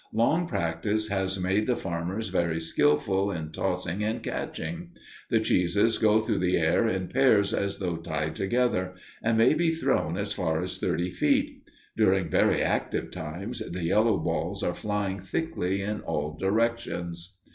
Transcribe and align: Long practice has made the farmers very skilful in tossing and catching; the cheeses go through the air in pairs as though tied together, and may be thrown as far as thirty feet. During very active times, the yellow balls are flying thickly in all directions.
Long 0.13 0.47
practice 0.47 1.09
has 1.09 1.39
made 1.39 1.67
the 1.67 1.77
farmers 1.77 2.29
very 2.29 2.59
skilful 2.59 3.29
in 3.29 3.51
tossing 3.51 4.03
and 4.03 4.23
catching; 4.23 4.89
the 5.29 5.39
cheeses 5.39 5.99
go 5.99 6.19
through 6.21 6.39
the 6.39 6.57
air 6.57 6.87
in 6.87 7.07
pairs 7.07 7.53
as 7.53 7.77
though 7.77 7.97
tied 7.97 8.35
together, 8.35 8.95
and 9.21 9.37
may 9.37 9.53
be 9.53 9.69
thrown 9.69 10.17
as 10.17 10.33
far 10.33 10.59
as 10.59 10.79
thirty 10.79 11.11
feet. 11.11 11.61
During 11.95 12.31
very 12.31 12.63
active 12.63 13.11
times, 13.11 13.59
the 13.59 13.83
yellow 13.83 14.17
balls 14.17 14.63
are 14.63 14.73
flying 14.73 15.19
thickly 15.19 15.83
in 15.83 16.01
all 16.01 16.35
directions. 16.35 17.37